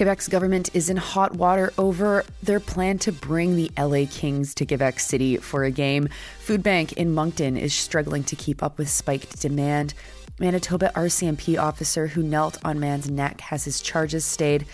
Quebec's 0.00 0.28
government 0.28 0.70
is 0.72 0.88
in 0.88 0.96
hot 0.96 1.34
water 1.34 1.74
over 1.76 2.24
their 2.42 2.58
plan 2.58 2.98
to 3.00 3.12
bring 3.12 3.54
the 3.56 3.70
LA 3.76 4.06
Kings 4.10 4.54
to 4.54 4.64
Quebec 4.64 4.98
City 4.98 5.36
for 5.36 5.64
a 5.64 5.70
game. 5.70 6.08
Food 6.38 6.62
Bank 6.62 6.94
in 6.94 7.12
Moncton 7.12 7.58
is 7.58 7.74
struggling 7.74 8.24
to 8.24 8.34
keep 8.34 8.62
up 8.62 8.78
with 8.78 8.88
spiked 8.88 9.42
demand. 9.42 9.92
Manitoba 10.40 10.90
RCMP 10.94 11.58
officer 11.58 12.06
who 12.08 12.22
knelt 12.22 12.58
on 12.64 12.80
man's 12.80 13.10
neck 13.10 13.42
has 13.42 13.64
his 13.64 13.82
charges 13.82 14.24
stayed. 14.24 14.64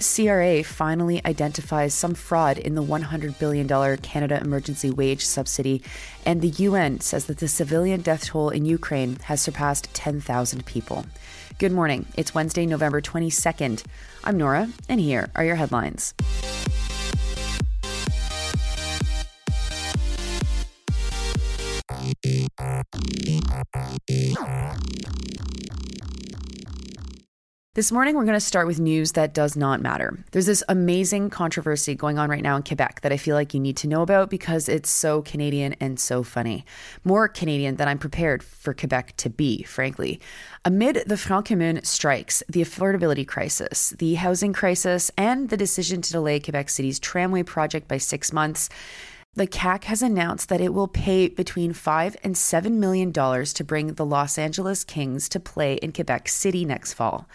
CRA 0.00 0.64
finally 0.64 1.20
identifies 1.26 1.92
some 1.92 2.14
fraud 2.14 2.56
in 2.56 2.74
the 2.74 2.82
$100 2.82 3.38
billion 3.38 3.68
Canada 3.98 4.40
Emergency 4.40 4.90
Wage 4.90 5.26
Subsidy, 5.26 5.82
and 6.24 6.40
the 6.40 6.48
UN 6.48 7.00
says 7.00 7.26
that 7.26 7.36
the 7.36 7.48
civilian 7.48 8.00
death 8.00 8.24
toll 8.24 8.48
in 8.48 8.64
Ukraine 8.64 9.16
has 9.24 9.42
surpassed 9.42 9.92
10,000 9.92 10.64
people. 10.64 11.04
Good 11.58 11.72
morning. 11.72 12.06
It's 12.16 12.34
Wednesday, 12.34 12.64
November 12.64 13.02
22nd. 13.02 13.84
I'm 14.24 14.38
Nora, 14.38 14.70
and 14.88 14.98
here 15.02 15.28
are 15.36 15.44
your 15.44 15.56
headlines. 15.56 16.14
This 27.74 27.92
morning, 27.92 28.14
we're 28.14 28.24
going 28.24 28.34
to 28.34 28.40
start 28.40 28.66
with 28.66 28.78
news 28.78 29.12
that 29.12 29.32
does 29.32 29.56
not 29.56 29.80
matter. 29.80 30.22
There's 30.32 30.44
this 30.44 30.62
amazing 30.68 31.30
controversy 31.30 31.94
going 31.94 32.18
on 32.18 32.28
right 32.28 32.42
now 32.42 32.56
in 32.56 32.62
Quebec 32.62 33.00
that 33.00 33.12
I 33.12 33.16
feel 33.16 33.36
like 33.36 33.54
you 33.54 33.60
need 33.60 33.78
to 33.78 33.88
know 33.88 34.02
about 34.02 34.28
because 34.28 34.68
it's 34.68 34.90
so 34.90 35.22
Canadian 35.22 35.74
and 35.80 35.98
so 35.98 36.22
funny. 36.22 36.66
More 37.04 37.26
Canadian 37.26 37.76
than 37.76 37.88
I'm 37.88 37.98
prepared 37.98 38.42
for 38.42 38.74
Quebec 38.74 39.14
to 39.18 39.30
be, 39.30 39.62
frankly. 39.62 40.20
Amid 40.64 41.04
the 41.06 41.16
Front 41.16 41.48
strikes, 41.86 42.42
the 42.50 42.60
affordability 42.60 43.26
crisis, 43.26 43.90
the 43.98 44.16
housing 44.16 44.52
crisis, 44.52 45.10
and 45.16 45.48
the 45.48 45.56
decision 45.56 46.02
to 46.02 46.12
delay 46.12 46.38
Quebec 46.38 46.68
City's 46.68 46.98
tramway 46.98 47.44
project 47.44 47.88
by 47.88 47.96
six 47.96 48.30
months, 48.30 48.68
the 49.34 49.46
CAQ 49.46 49.84
has 49.84 50.02
announced 50.02 50.48
that 50.48 50.60
it 50.60 50.74
will 50.74 50.88
pay 50.88 51.28
between 51.28 51.72
five 51.72 52.16
and 52.24 52.36
seven 52.36 52.80
million 52.80 53.12
dollars 53.12 53.52
to 53.52 53.64
bring 53.64 53.94
the 53.94 54.04
Los 54.04 54.36
Angeles 54.38 54.82
Kings 54.82 55.28
to 55.28 55.38
play 55.38 55.74
in 55.74 55.92
Quebec 55.92 56.28
City 56.28 56.64
next 56.64 56.94
fall. 56.94 57.28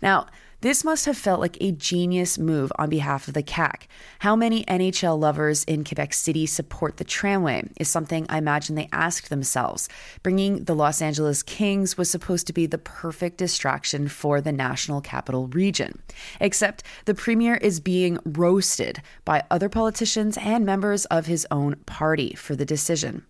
Now, 0.00 0.26
this 0.62 0.84
must 0.84 1.06
have 1.06 1.18
felt 1.18 1.40
like 1.40 1.56
a 1.60 1.72
genius 1.72 2.38
move 2.38 2.72
on 2.78 2.88
behalf 2.88 3.26
of 3.26 3.34
the 3.34 3.42
CAQ. 3.42 3.86
How 4.20 4.36
many 4.36 4.64
NHL 4.66 5.18
lovers 5.18 5.64
in 5.64 5.82
Quebec 5.82 6.14
City 6.14 6.46
support 6.46 6.98
the 6.98 7.04
tramway 7.04 7.68
is 7.80 7.88
something 7.88 8.26
I 8.28 8.38
imagine 8.38 8.76
they 8.76 8.88
asked 8.92 9.28
themselves. 9.28 9.88
Bringing 10.22 10.64
the 10.64 10.74
Los 10.76 11.02
Angeles 11.02 11.42
Kings 11.42 11.98
was 11.98 12.08
supposed 12.08 12.46
to 12.46 12.52
be 12.52 12.66
the 12.66 12.78
perfect 12.78 13.38
distraction 13.38 14.06
for 14.06 14.40
the 14.40 14.52
national 14.52 15.00
capital 15.00 15.48
region. 15.48 16.00
Except 16.40 16.84
the 17.06 17.14
premier 17.14 17.56
is 17.56 17.80
being 17.80 18.18
roasted 18.24 19.02
by 19.24 19.42
other 19.50 19.68
politicians 19.68 20.38
and 20.40 20.64
members 20.64 21.06
of 21.06 21.26
his 21.26 21.44
own 21.50 21.74
party 21.86 22.34
for 22.34 22.54
the 22.54 22.64
decision. 22.64 23.26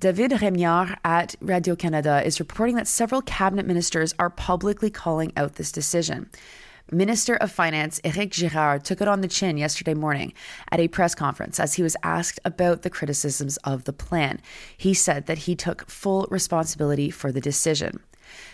David 0.00 0.32
Rémillard 0.32 0.96
at 1.04 1.36
Radio 1.40 1.76
Canada 1.76 2.26
is 2.26 2.40
reporting 2.40 2.74
that 2.74 2.88
several 2.88 3.22
cabinet 3.22 3.66
ministers 3.66 4.12
are 4.18 4.30
publicly 4.30 4.90
calling 4.90 5.32
out 5.36 5.54
this 5.54 5.70
decision. 5.70 6.28
Minister 6.90 7.36
of 7.36 7.50
Finance 7.50 8.00
Éric 8.04 8.30
Girard 8.30 8.84
took 8.84 9.00
it 9.00 9.08
on 9.08 9.20
the 9.20 9.28
chin 9.28 9.56
yesterday 9.56 9.94
morning 9.94 10.32
at 10.70 10.80
a 10.80 10.88
press 10.88 11.14
conference 11.14 11.60
as 11.60 11.74
he 11.74 11.82
was 11.82 11.96
asked 12.02 12.40
about 12.44 12.82
the 12.82 12.90
criticisms 12.90 13.56
of 13.58 13.84
the 13.84 13.92
plan. 13.92 14.40
He 14.76 14.94
said 14.94 15.26
that 15.26 15.38
he 15.38 15.54
took 15.54 15.88
full 15.88 16.26
responsibility 16.30 17.10
for 17.10 17.32
the 17.32 17.40
decision. 17.40 18.00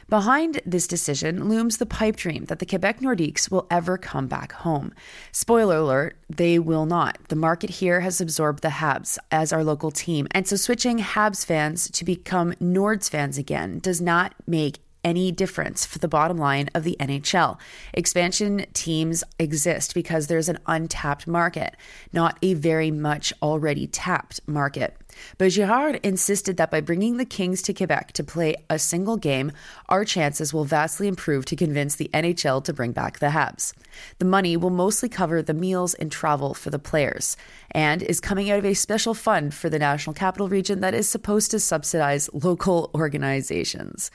Behind 0.08 0.60
this 0.64 0.86
decision 0.86 1.48
looms 1.48 1.76
the 1.76 1.86
pipe 1.86 2.16
dream 2.16 2.46
that 2.46 2.58
the 2.58 2.66
Quebec 2.66 3.00
Nordiques 3.00 3.50
will 3.50 3.66
ever 3.70 3.98
come 3.98 4.26
back 4.26 4.52
home. 4.52 4.92
Spoiler 5.32 5.76
alert, 5.76 6.16
they 6.28 6.58
will 6.58 6.86
not. 6.86 7.18
The 7.28 7.36
market 7.36 7.70
here 7.70 8.00
has 8.00 8.20
absorbed 8.20 8.62
the 8.62 8.68
Habs 8.68 9.18
as 9.30 9.52
our 9.52 9.62
local 9.62 9.90
team, 9.90 10.26
and 10.30 10.48
so 10.48 10.56
switching 10.56 10.98
Habs 10.98 11.44
fans 11.44 11.90
to 11.90 12.04
become 12.04 12.52
Nords 12.54 13.10
fans 13.10 13.38
again 13.38 13.78
does 13.78 14.00
not 14.00 14.34
make 14.46 14.78
any 15.08 15.32
difference 15.32 15.86
for 15.86 15.98
the 15.98 16.06
bottom 16.06 16.36
line 16.36 16.68
of 16.74 16.84
the 16.84 16.94
NHL. 17.00 17.58
Expansion 17.94 18.66
teams 18.74 19.24
exist 19.38 19.94
because 19.94 20.26
there's 20.26 20.50
an 20.50 20.58
untapped 20.66 21.26
market, 21.26 21.74
not 22.12 22.38
a 22.42 22.52
very 22.52 22.90
much 22.90 23.32
already 23.42 23.86
tapped 23.86 24.38
market. 24.46 24.94
But 25.38 25.52
Girard 25.52 25.98
insisted 26.02 26.58
that 26.58 26.70
by 26.70 26.82
bringing 26.82 27.16
the 27.16 27.24
Kings 27.24 27.62
to 27.62 27.72
Quebec 27.72 28.12
to 28.12 28.22
play 28.22 28.54
a 28.68 28.78
single 28.78 29.16
game, 29.16 29.50
our 29.88 30.04
chances 30.04 30.52
will 30.52 30.64
vastly 30.64 31.08
improve 31.08 31.46
to 31.46 31.56
convince 31.56 31.96
the 31.96 32.10
NHL 32.12 32.62
to 32.64 32.72
bring 32.74 32.92
back 32.92 33.18
the 33.18 33.28
Habs. 33.28 33.72
The 34.18 34.26
money 34.26 34.56
will 34.56 34.70
mostly 34.70 35.08
cover 35.08 35.40
the 35.40 35.54
meals 35.54 35.94
and 35.94 36.12
travel 36.12 36.52
for 36.52 36.68
the 36.68 36.78
players 36.78 37.36
and 37.70 38.02
is 38.02 38.20
coming 38.20 38.50
out 38.50 38.58
of 38.58 38.66
a 38.66 38.74
special 38.74 39.14
fund 39.14 39.54
for 39.54 39.70
the 39.70 39.78
National 39.78 40.14
Capital 40.14 40.48
Region 40.48 40.80
that 40.80 40.94
is 40.94 41.08
supposed 41.08 41.50
to 41.50 41.60
subsidize 41.60 42.30
local 42.32 42.90
organizations. 42.94 44.10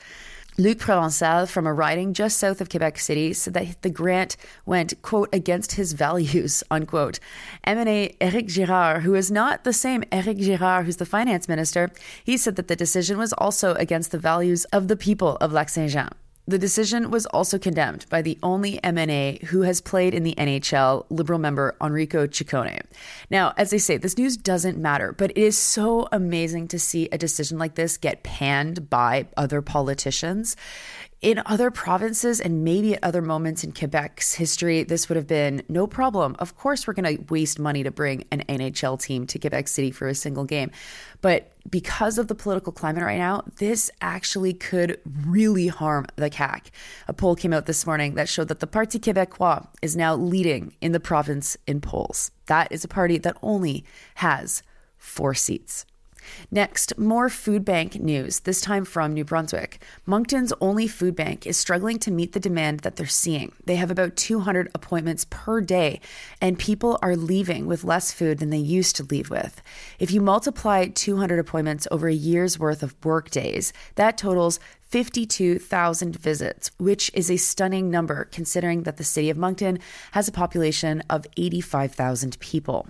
Luc 0.56 0.78
Provençal 0.78 1.48
from 1.48 1.66
a 1.66 1.72
riding 1.72 2.14
just 2.14 2.38
south 2.38 2.60
of 2.60 2.68
Quebec 2.68 3.00
City 3.00 3.32
said 3.32 3.54
that 3.54 3.82
the 3.82 3.90
grant 3.90 4.36
went, 4.64 4.94
quote, 5.02 5.28
against 5.32 5.72
his 5.72 5.94
values, 5.94 6.62
unquote. 6.70 7.18
MNA 7.66 8.14
Eric 8.20 8.46
Girard, 8.46 9.02
who 9.02 9.16
is 9.16 9.32
not 9.32 9.64
the 9.64 9.72
same 9.72 10.04
Eric 10.12 10.38
Girard 10.38 10.86
who's 10.86 10.98
the 10.98 11.06
finance 11.06 11.48
minister, 11.48 11.90
he 12.22 12.36
said 12.36 12.54
that 12.54 12.68
the 12.68 12.76
decision 12.76 13.18
was 13.18 13.32
also 13.32 13.74
against 13.74 14.12
the 14.12 14.18
values 14.18 14.64
of 14.66 14.86
the 14.86 14.96
people 14.96 15.36
of 15.40 15.52
Lac 15.52 15.68
Saint 15.70 15.90
Jean. 15.90 16.10
The 16.46 16.58
decision 16.58 17.10
was 17.10 17.24
also 17.26 17.58
condemned 17.58 18.04
by 18.10 18.20
the 18.20 18.38
only 18.42 18.78
MNA 18.84 19.44
who 19.44 19.62
has 19.62 19.80
played 19.80 20.12
in 20.12 20.24
the 20.24 20.34
NHL, 20.36 21.06
Liberal 21.08 21.38
member 21.38 21.74
Enrico 21.82 22.26
Ciccone. 22.26 22.82
Now, 23.30 23.54
as 23.56 23.72
I 23.72 23.78
say, 23.78 23.96
this 23.96 24.18
news 24.18 24.36
doesn't 24.36 24.76
matter, 24.76 25.12
but 25.12 25.30
it 25.30 25.38
is 25.38 25.56
so 25.56 26.06
amazing 26.12 26.68
to 26.68 26.78
see 26.78 27.08
a 27.10 27.16
decision 27.16 27.56
like 27.56 27.76
this 27.76 27.96
get 27.96 28.24
panned 28.24 28.90
by 28.90 29.26
other 29.38 29.62
politicians 29.62 30.54
in 31.24 31.40
other 31.46 31.70
provinces 31.70 32.38
and 32.38 32.64
maybe 32.64 32.92
at 32.92 33.02
other 33.02 33.22
moments 33.22 33.64
in 33.64 33.72
Quebec's 33.72 34.34
history, 34.34 34.82
this 34.82 35.08
would 35.08 35.16
have 35.16 35.26
been 35.26 35.62
no 35.70 35.86
problem. 35.86 36.36
Of 36.38 36.54
course, 36.54 36.86
we're 36.86 36.92
going 36.92 37.16
to 37.16 37.24
waste 37.32 37.58
money 37.58 37.82
to 37.82 37.90
bring 37.90 38.24
an 38.30 38.42
NHL 38.46 39.00
team 39.00 39.26
to 39.28 39.38
Quebec 39.38 39.66
City 39.68 39.90
for 39.90 40.06
a 40.06 40.14
single 40.14 40.44
game. 40.44 40.70
But 41.22 41.50
because 41.70 42.18
of 42.18 42.28
the 42.28 42.34
political 42.34 42.74
climate 42.74 43.02
right 43.02 43.16
now, 43.16 43.42
this 43.56 43.90
actually 44.02 44.52
could 44.52 45.00
really 45.26 45.68
harm 45.68 46.04
the 46.16 46.28
CAQ. 46.28 46.66
A 47.08 47.14
poll 47.14 47.36
came 47.36 47.54
out 47.54 47.64
this 47.64 47.86
morning 47.86 48.16
that 48.16 48.28
showed 48.28 48.48
that 48.48 48.60
the 48.60 48.66
Parti 48.66 48.98
Québécois 48.98 49.66
is 49.80 49.96
now 49.96 50.14
leading 50.14 50.74
in 50.82 50.92
the 50.92 51.00
province 51.00 51.56
in 51.66 51.80
polls. 51.80 52.32
That 52.48 52.70
is 52.70 52.84
a 52.84 52.88
party 52.88 53.16
that 53.16 53.38
only 53.40 53.82
has 54.16 54.62
four 54.98 55.32
seats. 55.32 55.86
Next, 56.50 56.98
more 56.98 57.28
food 57.28 57.64
bank 57.64 57.96
news, 58.00 58.40
this 58.40 58.60
time 58.60 58.84
from 58.84 59.12
New 59.12 59.24
Brunswick. 59.24 59.82
Moncton's 60.06 60.52
only 60.60 60.86
food 60.86 61.16
bank 61.16 61.46
is 61.46 61.56
struggling 61.56 61.98
to 62.00 62.10
meet 62.10 62.32
the 62.32 62.40
demand 62.40 62.80
that 62.80 62.96
they're 62.96 63.06
seeing. 63.06 63.52
They 63.64 63.76
have 63.76 63.90
about 63.90 64.16
200 64.16 64.70
appointments 64.74 65.26
per 65.30 65.60
day, 65.60 66.00
and 66.40 66.58
people 66.58 66.98
are 67.02 67.16
leaving 67.16 67.66
with 67.66 67.84
less 67.84 68.12
food 68.12 68.38
than 68.38 68.50
they 68.50 68.58
used 68.58 68.96
to 68.96 69.04
leave 69.04 69.30
with. 69.30 69.62
If 69.98 70.10
you 70.10 70.20
multiply 70.20 70.86
200 70.86 71.38
appointments 71.38 71.88
over 71.90 72.08
a 72.08 72.14
year's 72.14 72.58
worth 72.58 72.82
of 72.82 72.94
work 73.04 73.30
days, 73.30 73.72
that 73.96 74.18
totals 74.18 74.60
52,000 74.94 76.14
visits, 76.16 76.70
which 76.78 77.10
is 77.14 77.28
a 77.28 77.36
stunning 77.36 77.90
number 77.90 78.26
considering 78.26 78.84
that 78.84 78.96
the 78.96 79.02
city 79.02 79.28
of 79.28 79.36
Moncton 79.36 79.80
has 80.12 80.28
a 80.28 80.32
population 80.32 81.02
of 81.10 81.26
85,000 81.36 82.38
people. 82.38 82.86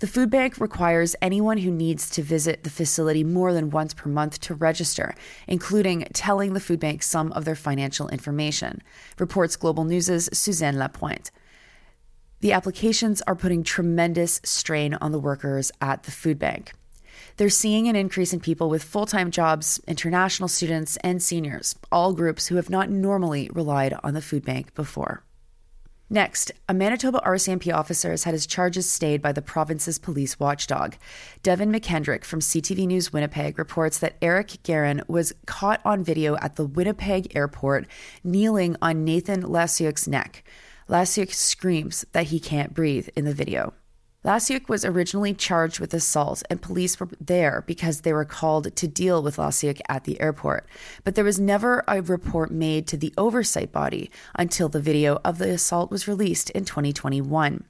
The 0.00 0.06
food 0.06 0.30
bank 0.30 0.58
requires 0.58 1.16
anyone 1.22 1.58
who 1.58 1.70
needs 1.70 2.10
to 2.10 2.22
visit 2.22 2.64
the 2.64 2.70
facility 2.70 3.24
more 3.24 3.52
than 3.52 3.70
once 3.70 3.94
per 3.94 4.10
month 4.10 4.40
to 4.40 4.54
register, 4.54 5.14
including 5.46 6.06
telling 6.12 6.52
the 6.52 6.60
food 6.60 6.80
bank 6.80 7.02
some 7.02 7.32
of 7.32 7.44
their 7.44 7.54
financial 7.54 8.08
information, 8.08 8.82
reports 9.18 9.56
Global 9.56 9.84
News' 9.84 10.28
Suzanne 10.32 10.78
Lapointe. 10.78 11.30
The 12.40 12.52
applications 12.52 13.22
are 13.22 13.34
putting 13.34 13.62
tremendous 13.62 14.40
strain 14.44 14.94
on 14.94 15.12
the 15.12 15.18
workers 15.18 15.72
at 15.80 16.02
the 16.02 16.10
food 16.10 16.38
bank. 16.38 16.72
They're 17.36 17.48
seeing 17.48 17.88
an 17.88 17.96
increase 17.96 18.32
in 18.32 18.40
people 18.40 18.68
with 18.68 18.84
full 18.84 19.06
time 19.06 19.30
jobs, 19.30 19.80
international 19.86 20.48
students, 20.48 20.96
and 20.98 21.22
seniors, 21.22 21.74
all 21.90 22.12
groups 22.12 22.48
who 22.48 22.56
have 22.56 22.70
not 22.70 22.90
normally 22.90 23.50
relied 23.52 23.94
on 24.04 24.14
the 24.14 24.22
food 24.22 24.44
bank 24.44 24.74
before. 24.74 25.24
Next, 26.10 26.52
a 26.68 26.74
Manitoba 26.74 27.22
RCMP 27.24 27.74
officer 27.74 28.10
has 28.10 28.24
had 28.24 28.34
his 28.34 28.46
charges 28.46 28.90
stayed 28.90 29.22
by 29.22 29.32
the 29.32 29.40
province's 29.40 29.98
police 29.98 30.38
watchdog. 30.38 30.96
Devon 31.42 31.72
McKendrick 31.72 32.24
from 32.24 32.40
CTV 32.40 32.86
News 32.86 33.12
Winnipeg 33.12 33.58
reports 33.58 33.98
that 33.98 34.16
Eric 34.20 34.62
Guerin 34.62 35.02
was 35.08 35.32
caught 35.46 35.80
on 35.84 36.04
video 36.04 36.36
at 36.36 36.56
the 36.56 36.66
Winnipeg 36.66 37.34
airport 37.34 37.86
kneeling 38.22 38.76
on 38.82 39.04
Nathan 39.04 39.42
Lasiuk's 39.42 40.06
neck. 40.06 40.44
Lasiuk 40.90 41.32
screams 41.32 42.04
that 42.12 42.26
he 42.26 42.38
can't 42.38 42.74
breathe 42.74 43.08
in 43.16 43.24
the 43.24 43.32
video. 43.32 43.72
Lasiuk 44.24 44.70
was 44.70 44.86
originally 44.86 45.34
charged 45.34 45.80
with 45.80 45.92
assault, 45.92 46.42
and 46.48 46.62
police 46.62 46.98
were 46.98 47.10
there 47.20 47.62
because 47.66 48.00
they 48.00 48.12
were 48.12 48.24
called 48.24 48.74
to 48.74 48.88
deal 48.88 49.22
with 49.22 49.36
Lasiuk 49.36 49.80
at 49.86 50.04
the 50.04 50.18
airport. 50.18 50.66
But 51.04 51.14
there 51.14 51.24
was 51.24 51.38
never 51.38 51.84
a 51.86 52.00
report 52.00 52.50
made 52.50 52.86
to 52.86 52.96
the 52.96 53.12
oversight 53.18 53.70
body 53.70 54.10
until 54.34 54.70
the 54.70 54.80
video 54.80 55.20
of 55.26 55.36
the 55.36 55.50
assault 55.50 55.90
was 55.90 56.08
released 56.08 56.48
in 56.50 56.64
2021. 56.64 57.64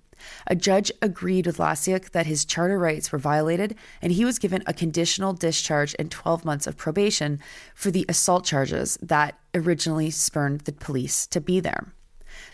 A 0.47 0.55
judge 0.55 0.93
agreed 1.03 1.45
with 1.45 1.59
Lasiuk 1.59 2.12
that 2.12 2.27
his 2.27 2.45
charter 2.45 2.79
rights 2.79 3.11
were 3.11 3.19
violated, 3.19 3.75
and 4.00 4.12
he 4.12 4.25
was 4.25 4.39
given 4.39 4.62
a 4.65 4.73
conditional 4.73 5.33
discharge 5.33 5.97
and 5.99 6.09
12 6.09 6.45
months 6.45 6.69
of 6.69 6.77
probation 6.77 7.41
for 7.75 7.91
the 7.91 8.07
assault 8.09 8.45
charges 8.45 8.97
that 9.03 9.37
originally 9.57 10.09
spurned 10.09 10.61
the 10.61 10.73
police 10.73 11.27
to 11.27 11.41
be 11.41 11.59
there. 11.59 11.93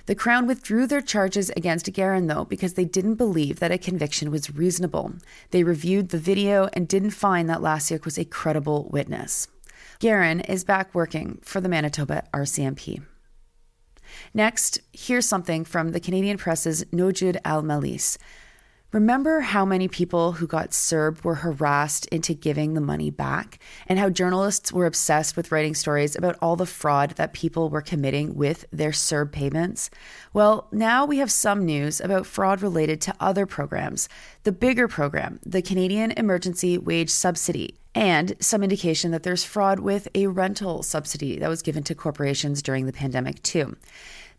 The 0.06 0.14
Crown 0.14 0.46
withdrew 0.46 0.86
their 0.86 1.00
charges 1.00 1.50
against 1.50 1.92
Guerin, 1.92 2.26
though, 2.26 2.44
because 2.44 2.74
they 2.74 2.84
didn't 2.84 3.14
believe 3.14 3.60
that 3.60 3.72
a 3.72 3.78
conviction 3.78 4.30
was 4.30 4.54
reasonable. 4.54 5.14
They 5.50 5.62
reviewed 5.62 6.08
the 6.08 6.18
video 6.18 6.68
and 6.72 6.88
didn't 6.88 7.10
find 7.10 7.48
that 7.48 7.60
Lasiuk 7.60 8.04
was 8.04 8.18
a 8.18 8.24
credible 8.24 8.88
witness. 8.90 9.48
Guerin 9.98 10.40
is 10.40 10.64
back 10.64 10.94
working 10.94 11.38
for 11.42 11.60
the 11.60 11.68
Manitoba 11.68 12.24
RCMP. 12.32 13.02
Next, 14.34 14.80
here's 14.92 15.26
something 15.26 15.64
from 15.64 15.90
the 15.92 16.00
Canadian 16.00 16.38
Press's 16.38 16.84
Nojoud 16.86 17.38
Al 17.44 17.62
Mallees. 17.62 18.18
Remember 18.92 19.38
how 19.38 19.64
many 19.64 19.86
people 19.86 20.32
who 20.32 20.48
got 20.48 20.70
CERB 20.70 21.22
were 21.22 21.36
harassed 21.36 22.06
into 22.06 22.34
giving 22.34 22.74
the 22.74 22.80
money 22.80 23.08
back, 23.08 23.60
and 23.86 24.00
how 24.00 24.10
journalists 24.10 24.72
were 24.72 24.84
obsessed 24.84 25.36
with 25.36 25.52
writing 25.52 25.76
stories 25.76 26.16
about 26.16 26.36
all 26.42 26.56
the 26.56 26.66
fraud 26.66 27.10
that 27.10 27.32
people 27.32 27.68
were 27.68 27.82
committing 27.82 28.34
with 28.34 28.64
their 28.72 28.90
CERB 28.90 29.30
payments? 29.30 29.90
Well, 30.32 30.66
now 30.72 31.06
we 31.06 31.18
have 31.18 31.30
some 31.30 31.64
news 31.64 32.00
about 32.00 32.26
fraud 32.26 32.62
related 32.62 33.00
to 33.02 33.14
other 33.20 33.46
programs. 33.46 34.08
The 34.42 34.50
bigger 34.50 34.88
program, 34.88 35.38
the 35.46 35.62
Canadian 35.62 36.10
Emergency 36.10 36.76
Wage 36.76 37.10
Subsidy, 37.10 37.76
and 37.94 38.34
some 38.40 38.64
indication 38.64 39.12
that 39.12 39.22
there's 39.22 39.44
fraud 39.44 39.78
with 39.78 40.08
a 40.16 40.26
rental 40.26 40.82
subsidy 40.82 41.38
that 41.38 41.48
was 41.48 41.62
given 41.62 41.84
to 41.84 41.94
corporations 41.94 42.60
during 42.60 42.86
the 42.86 42.92
pandemic, 42.92 43.40
too. 43.44 43.76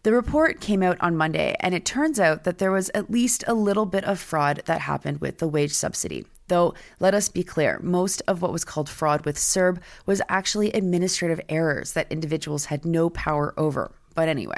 The 0.04 0.14
report 0.14 0.60
came 0.60 0.82
out 0.82 0.98
on 1.00 1.16
Monday, 1.16 1.56
and 1.60 1.76
it 1.76 1.86
turns 1.86 2.20
out 2.20 2.44
that 2.44 2.58
there 2.58 2.72
was 2.72 2.90
at 2.96 3.12
least 3.12 3.44
a 3.46 3.54
little 3.54 3.86
bit 3.86 4.04
of 4.04 4.20
fraud 4.20 4.64
that 4.66 4.82
happened 4.82 5.22
with 5.22 5.38
the 5.38 5.48
wage 5.48 5.74
subsidy. 5.74 6.26
Though, 6.48 6.74
let 7.00 7.14
us 7.14 7.30
be 7.30 7.44
clear, 7.44 7.80
most 7.84 8.24
of 8.28 8.42
what 8.42 8.52
was 8.52 8.66
called 8.66 8.90
fraud 8.90 9.26
with 9.26 9.38
CERB 9.38 9.80
was 10.08 10.20
actually 10.28 10.72
administrative 10.72 11.40
errors 11.50 11.94
that 11.94 12.12
individuals 12.12 12.66
had 12.66 12.84
no 12.84 13.12
power 13.12 13.54
over. 13.58 13.92
But 14.16 14.28
anyway, 14.28 14.58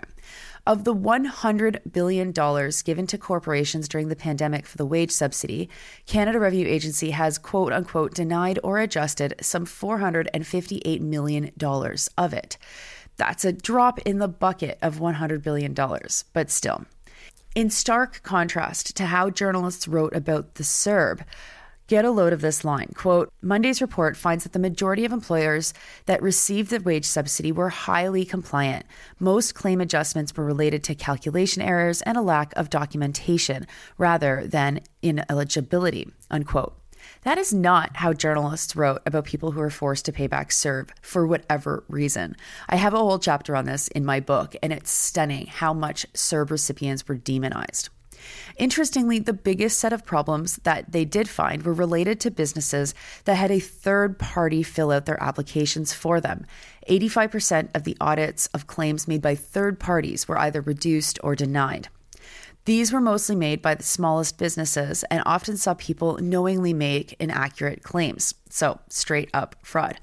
of 0.66 0.86
the 0.86 0.96
$100 0.96 1.92
billion 1.92 2.32
given 2.32 3.08
to 3.08 3.18
corporations 3.18 3.90
during 3.90 4.08
the 4.08 4.16
pandemic 4.16 4.66
for 4.66 4.78
the 4.78 4.86
wage 4.86 5.12
subsidy, 5.12 5.70
Canada 6.06 6.40
Revenue 6.40 6.68
Agency 6.68 7.12
has 7.12 7.38
quote 7.38 7.74
unquote 7.74 8.14
denied 8.14 8.60
or 8.64 8.80
adjusted 8.80 9.36
some 9.42 9.66
$458 9.66 11.02
million 11.02 11.52
of 12.18 12.34
it. 12.34 12.58
That's 13.18 13.46
a 13.46 13.54
drop 13.54 14.00
in 14.00 14.20
the 14.20 14.28
bucket 14.28 14.78
of 14.82 15.00
$100 15.00 15.44
billion, 15.44 15.76
but 16.34 16.50
still. 16.50 16.86
In 17.56 17.70
stark 17.70 18.24
contrast 18.24 18.96
to 18.98 19.06
how 19.06 19.30
journalists 19.30 19.88
wrote 19.88 20.16
about 20.16 20.56
the 20.56 20.64
CERB, 20.64 21.24
get 21.88 22.06
a 22.06 22.12
load 22.12 22.34
of 22.34 22.42
this 22.42 22.64
line. 22.64 22.90
Quote 22.96 23.32
Monday's 23.42 23.82
report 23.82 24.18
finds 24.18 24.44
that 24.44 24.54
the 24.54 24.60
majority 24.60 25.06
of 25.06 25.12
employers 25.12 25.74
that 26.06 26.22
received 26.24 26.72
the 26.72 26.80
wage 26.80 27.06
subsidy 27.06 27.52
were 27.52 27.70
highly 27.70 28.26
compliant. 28.26 28.86
Most 29.20 29.54
claim 29.54 29.82
adjustments 29.82 30.36
were 30.36 30.46
related 30.46 30.84
to 30.86 30.96
calculation 30.96 31.62
errors 31.62 32.02
and 32.02 32.18
a 32.18 32.22
lack 32.22 32.54
of 32.56 32.72
documentation 32.72 33.68
rather 33.98 34.48
than 34.48 34.80
ineligibility. 35.04 36.10
Unquote. 36.32 36.83
That 37.24 37.38
is 37.38 37.54
not 37.54 37.98
how 37.98 38.14
journalists 38.14 38.76
wrote 38.76 39.02
about 39.06 39.26
people 39.26 39.52
who 39.52 39.62
are 39.62 39.70
forced 39.70 40.06
to 40.06 40.12
pay 40.12 40.28
back 40.28 40.50
CERB 40.50 40.90
for 41.02 41.26
whatever 41.26 41.84
reason. 41.88 42.36
I 42.70 42.76
have 42.76 42.94
a 42.94 42.98
whole 42.98 43.20
chapter 43.20 43.56
on 43.56 43.66
this 43.66 43.88
in 43.90 44.06
my 44.06 44.20
book, 44.20 44.56
and 44.62 44.74
it's 44.74 44.92
stunning 44.92 45.48
how 45.48 45.74
much 45.74 46.06
CERB 46.14 46.52
recipients 46.52 47.08
were 47.08 47.16
demonized. 47.16 47.90
Interestingly, 48.58 49.20
the 49.20 49.34
biggest 49.34 49.80
set 49.80 49.94
of 49.94 50.06
problems 50.06 50.58
that 50.64 50.92
they 50.92 51.06
did 51.06 51.28
find 51.28 51.64
were 51.64 51.74
related 51.74 52.20
to 52.22 52.32
businesses 52.32 52.94
that 53.26 53.36
had 53.36 53.52
a 53.52 53.60
third 53.60 54.20
party 54.20 54.64
fill 54.64 54.92
out 54.92 55.06
their 55.06 55.22
applications 55.22 55.94
for 55.94 56.22
them. 56.22 56.46
85% 56.90 57.70
of 57.74 57.84
the 57.84 57.98
audits 58.00 58.48
of 58.48 58.68
claims 58.68 59.08
made 59.08 59.22
by 59.22 59.36
third 59.36 59.80
parties 59.80 60.28
were 60.28 60.38
either 60.38 60.62
reduced 60.62 61.20
or 61.24 61.36
denied. 61.36 61.90
These 62.66 62.94
were 62.94 63.02
mostly 63.02 63.36
made 63.36 63.62
by 63.62 63.76
the 63.76 63.84
smallest 63.84 64.38
businesses 64.38 65.04
and 65.12 65.22
often 65.26 65.58
saw 65.58 65.74
people 65.74 66.18
knowingly 66.20 66.74
make 66.74 67.14
inaccurate 67.20 67.84
claims. 67.84 68.36
So, 68.50 68.80
straight 68.88 69.30
up 69.34 69.58
fraud. 69.64 70.00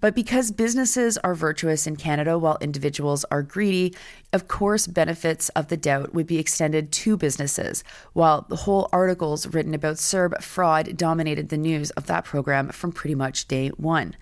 But 0.00 0.14
because 0.14 0.52
businesses 0.52 1.18
are 1.18 1.34
virtuous 1.34 1.88
in 1.88 1.96
Canada 1.96 2.38
while 2.38 2.58
individuals 2.60 3.24
are 3.32 3.42
greedy, 3.42 3.96
of 4.32 4.46
course, 4.46 4.86
benefits 4.86 5.48
of 5.50 5.68
the 5.68 5.76
doubt 5.76 6.14
would 6.14 6.26
be 6.26 6.38
extended 6.38 6.92
to 6.92 7.16
businesses, 7.16 7.82
while 8.12 8.42
the 8.42 8.56
whole 8.56 8.88
articles 8.92 9.48
written 9.48 9.74
about 9.74 9.96
CERB 9.96 10.40
fraud 10.40 10.96
dominated 10.96 11.48
the 11.48 11.56
news 11.56 11.90
of 11.92 12.06
that 12.06 12.24
program 12.24 12.68
from 12.68 12.92
pretty 12.92 13.14
much 13.16 13.48
day 13.48 13.68
one. 13.70 14.14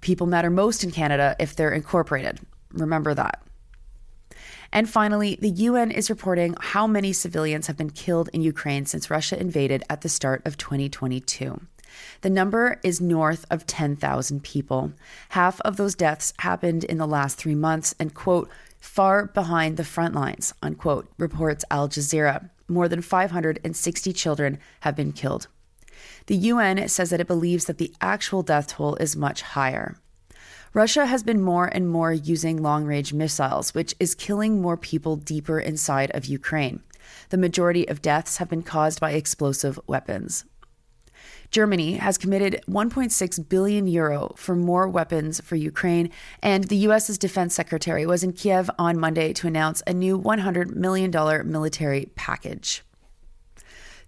People 0.00 0.26
matter 0.26 0.50
most 0.50 0.82
in 0.82 0.90
Canada 0.90 1.36
if 1.38 1.54
they're 1.54 1.70
incorporated. 1.70 2.40
Remember 2.72 3.14
that. 3.14 3.40
And 4.72 4.88
finally, 4.88 5.36
the 5.40 5.50
UN 5.50 5.90
is 5.90 6.08
reporting 6.08 6.54
how 6.58 6.86
many 6.86 7.12
civilians 7.12 7.66
have 7.66 7.76
been 7.76 7.90
killed 7.90 8.30
in 8.32 8.40
Ukraine 8.40 8.86
since 8.86 9.10
Russia 9.10 9.38
invaded 9.38 9.84
at 9.90 10.00
the 10.00 10.08
start 10.08 10.42
of 10.46 10.56
2022. 10.56 11.60
The 12.22 12.30
number 12.30 12.80
is 12.82 13.00
north 13.00 13.44
of 13.50 13.66
10,000 13.66 14.42
people. 14.42 14.92
Half 15.30 15.60
of 15.60 15.76
those 15.76 15.94
deaths 15.94 16.32
happened 16.38 16.84
in 16.84 16.96
the 16.96 17.06
last 17.06 17.36
three 17.36 17.54
months 17.54 17.94
and, 17.98 18.14
quote, 18.14 18.48
far 18.80 19.26
behind 19.26 19.76
the 19.76 19.84
front 19.84 20.14
lines, 20.14 20.54
unquote, 20.62 21.06
reports 21.18 21.64
Al 21.70 21.88
Jazeera. 21.88 22.48
More 22.66 22.88
than 22.88 23.02
560 23.02 24.12
children 24.14 24.58
have 24.80 24.96
been 24.96 25.12
killed. 25.12 25.48
The 26.26 26.36
UN 26.36 26.88
says 26.88 27.10
that 27.10 27.20
it 27.20 27.26
believes 27.26 27.66
that 27.66 27.78
the 27.78 27.92
actual 28.00 28.42
death 28.42 28.68
toll 28.68 28.96
is 28.96 29.14
much 29.16 29.42
higher. 29.42 29.96
Russia 30.74 31.04
has 31.04 31.22
been 31.22 31.42
more 31.42 31.66
and 31.66 31.86
more 31.86 32.14
using 32.14 32.62
long 32.62 32.86
range 32.86 33.12
missiles, 33.12 33.74
which 33.74 33.94
is 34.00 34.14
killing 34.14 34.62
more 34.62 34.78
people 34.78 35.16
deeper 35.16 35.60
inside 35.60 36.10
of 36.12 36.24
Ukraine. 36.24 36.82
The 37.28 37.36
majority 37.36 37.86
of 37.88 38.00
deaths 38.00 38.38
have 38.38 38.48
been 38.48 38.62
caused 38.62 38.98
by 38.98 39.10
explosive 39.10 39.78
weapons. 39.86 40.46
Germany 41.50 41.96
has 41.96 42.16
committed 42.16 42.62
1.6 42.66 43.48
billion 43.50 43.86
euro 43.86 44.32
for 44.38 44.56
more 44.56 44.88
weapons 44.88 45.42
for 45.42 45.56
Ukraine, 45.56 46.08
and 46.42 46.64
the 46.64 46.76
U.S.'s 46.88 47.18
defense 47.18 47.54
secretary 47.54 48.06
was 48.06 48.24
in 48.24 48.32
Kiev 48.32 48.70
on 48.78 48.98
Monday 48.98 49.34
to 49.34 49.46
announce 49.46 49.82
a 49.86 49.92
new 49.92 50.18
$100 50.18 50.74
million 50.74 51.10
military 51.50 52.10
package. 52.14 52.82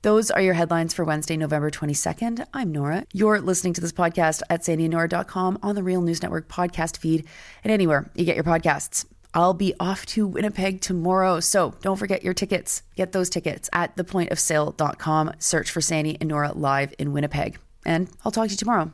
Those 0.05 0.31
are 0.31 0.43
your 0.43 0.53
headlines 0.53 0.93
for 0.93 1.03
Wednesday, 1.03 1.35
November 1.35 1.71
22nd. 1.71 2.45
I'm 2.53 2.71
Nora. 2.73 3.07
You're 3.15 3.41
listening 3.41 3.73
to 3.73 3.81
this 3.81 3.91
podcast 3.91 4.43
at 4.51 4.61
sandynora.com 4.61 5.61
on 5.63 5.75
the 5.75 5.83
Real 5.83 6.03
News 6.03 6.21
Network 6.23 6.47
podcast 6.47 6.99
feed 6.99 7.25
and 7.65 7.73
anywhere 7.73 8.11
you 8.15 8.27
get 8.27 8.35
your 8.35 8.45
podcasts. 8.45 9.07
I'll 9.33 9.55
be 9.55 9.73
off 9.81 10.05
to 10.09 10.27
Winnipeg 10.27 10.83
tomorrow, 10.83 11.41
so 11.41 11.75
don't 11.81 11.97
forget 11.97 12.23
your 12.23 12.35
tickets. 12.35 12.83
Get 12.97 13.13
those 13.13 13.31
tickets 13.31 13.71
at 13.73 13.97
thepointofsale.com. 13.97 15.33
Search 15.39 15.71
for 15.71 15.81
Sandy 15.81 16.19
and 16.21 16.29
Nora 16.29 16.53
live 16.53 16.93
in 16.99 17.15
Winnipeg. 17.15 17.59
And 17.87 18.11
I'll 18.27 18.33
talk 18.33 18.49
to 18.49 18.51
you 18.51 18.59
tomorrow. 18.59 18.93